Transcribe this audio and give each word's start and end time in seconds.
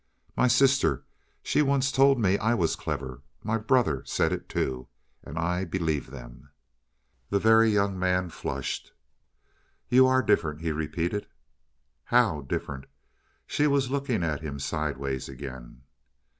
"My 0.35 0.47
sister, 0.47 1.05
she 1.43 1.61
once 1.61 1.91
told 1.91 2.19
me 2.19 2.35
I 2.39 2.55
was 2.55 2.75
clever. 2.75 3.21
My 3.43 3.59
brother 3.59 4.01
said 4.03 4.31
it, 4.33 4.49
too, 4.49 4.87
and 5.23 5.37
I 5.37 5.63
believed 5.63 6.09
them." 6.09 6.49
The 7.29 7.37
Very 7.37 7.69
Young 7.69 7.99
Man 7.99 8.31
flushed. 8.31 8.93
"You're 9.89 10.23
different," 10.23 10.61
he 10.61 10.71
repeated. 10.71 11.27
"How 12.05 12.41
different?" 12.41 12.87
She 13.45 13.67
was 13.67 13.91
looking 13.91 14.23
at 14.23 14.41
him 14.41 14.57
sidewise 14.57 15.29
again. 15.29 15.83